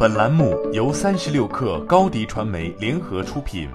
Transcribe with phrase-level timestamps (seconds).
[0.00, 3.68] 本栏目由三十六氪高低传媒联合出品。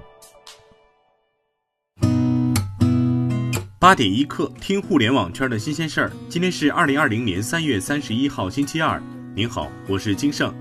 [3.77, 6.09] 八点一刻，听互联网圈的新鲜事儿。
[6.29, 9.03] 今天是二零二零年三月三十一号，星期二。
[9.35, 10.53] 您好，我是金盛。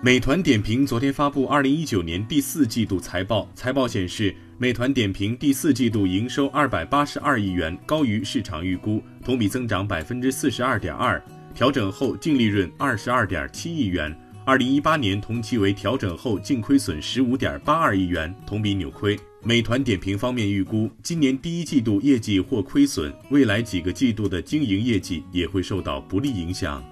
[0.00, 11.22] 美团点评昨天发布二零一九年第四季度财报，财报显示，美团点评第四季度营收二百八十二亿元，高于市场预估，同比增长百分之四十二点二，
[11.56, 14.14] 调整后净利润二十二点七亿元。
[14.44, 19.18] 二零一八年同期为调整后净亏损十五点八二亿元，同比扭亏。
[19.42, 26.84] 美团点评方面预估，今年第一季度业绩或亏损，未来几个季度的经营业绩也会受到不利影响。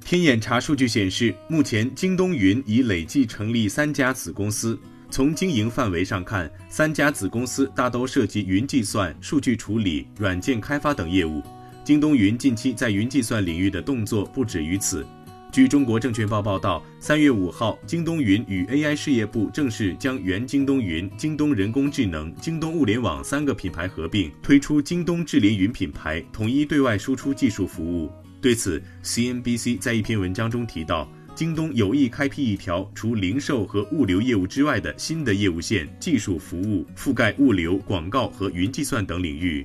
[0.00, 4.78] 天眼查数据显示，目前京东云已累计成立三家子公司。
[5.10, 11.42] 从经营范围上看，三家子公司大都涉及云计算、数据处理、软件开发等业务。
[11.86, 15.06] 京东云近期在云计算领域的动作不止于此。
[15.52, 28.10] 据中国证券报报道，三月五号，京东云与 AI 事业部正式将原京东云、京东人工智能、京东物联网三个品牌合并，推出京东智联云品牌，统一对外输出技术服务。
[28.42, 39.64] 对此，CNBC 在一篇文章中提到，京东有意开辟一条除零售和物流业务之外的新的业务线，技术服务覆盖物流、广告和云计算等领域。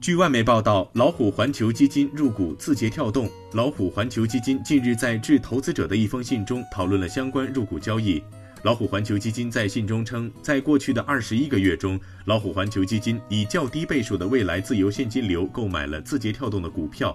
[0.00, 3.28] 据外媒报道，老虎环球基金入股字节跳动。
[3.52, 8.22] 老虎环球基金近日在致投资者的一封信中讨论了相关入股交易。
[8.62, 17.14] 老虎环球基金在信中称，在过去的二十一个月中，老虎环球基金以较低倍数的未来自由现金流购买了字节跳动的股票。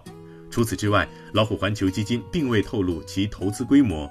[0.52, 4.08] 除此之外，老虎环球基金并未透露其投资规模。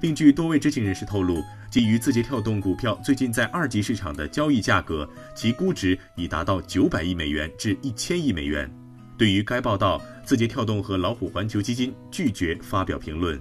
[0.00, 8.70] 另据多位知情人士透露，基于字节跳动股票最近在二级市场的交易价格，其估值已达到九百亿美元至一千亿美元。
[9.16, 13.40] 对于该报道，字节跳动和老虎环球基金拒绝发表评论。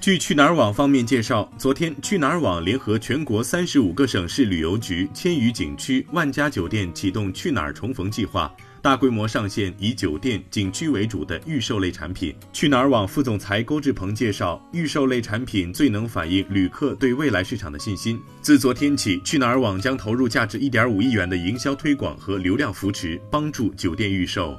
[0.00, 8.50] 据去哪儿网方面介绍，昨天去哪儿网联合全国三十五个省市旅游局、千余景区、万家酒店启动“去哪儿重逢”计划，
[8.88, 12.34] 大规模上线以酒店、景区为主的预售类产品。
[12.54, 18.18] 去哪儿网副总裁勾志鹏介绍，预售类产品最能反映旅客对未来市场的信心。
[18.40, 24.58] 自昨天起，去哪儿网将投入价值一点五亿元的营销推广和流量扶持，帮助酒店预售。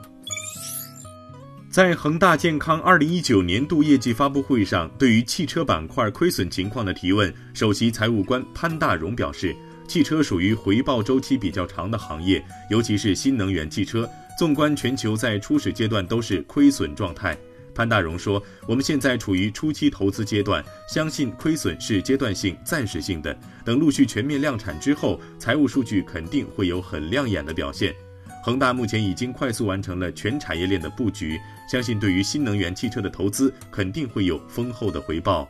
[1.72, 9.56] 在恒大健康二零一九年度业绩发布会上，对于汽车板块亏损情况的提问，首席财务官潘大荣表示，
[9.88, 14.08] 汽车属于回报周期比较长的行业，尤其是新能源汽车，
[14.40, 17.38] 纵观全球在初始阶段都是亏损状态。
[17.76, 27.94] 潘大荣说，我们现在处于初期投资阶段，相信亏损是阶段性、暂时性的，等陆续全面量产之后，财务数据肯定会有很亮眼的表现。
[28.42, 31.38] 恒大目前已经快速完成了全产业链的布局，
[31.70, 35.50] 相信对于新能源汽车的投资肯定会有丰厚的回报。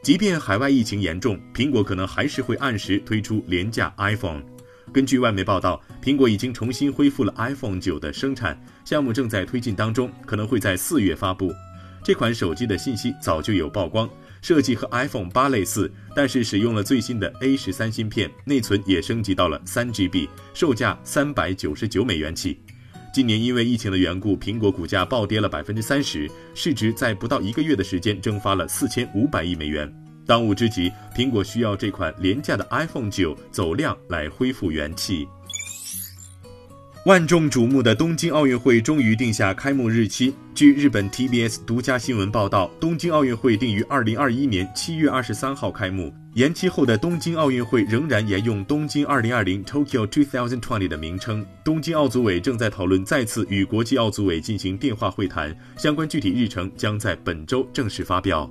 [0.00, 4.44] 即便海外疫情严重，苹果可能还是会按时推出廉价 iPhone。
[4.96, 11.52] 根据外媒报道，苹果已经重新恢复了 iPhone 九的生产项目，正在推进当中，可能会在四月发布。
[12.02, 14.08] 这款手机的信息早就有曝光。
[14.40, 22.58] 设计和 iPhone 八类似，但是使用了最新的 A 十三芯片，内存也升级到了三 GB，售价三百九十九美元起。
[23.12, 29.92] 今年因为疫情的缘故，苹果股价暴跌了百分之三十，市值在不到一个月的时间蒸发了四千五百亿美元。
[30.26, 35.26] 当务之急，苹果需要这款廉价的 iPhone 九走量来恢复元气。
[37.04, 40.34] 万众瞩目的东京奥运会终于定下开幕日期。
[40.56, 46.12] 据日本 TBS 独家新闻报道，东京奥运会定于二零二一年七月二十三号开幕。
[46.34, 51.46] 延期后的东京奥运会仍然沿用“东京二零二零 （Tokyo 2020）” 的名称。
[51.62, 58.50] 东京奥组委正在讨论再次与国际奥组委进行电话会谈，相关具体日程将在本周正式发表。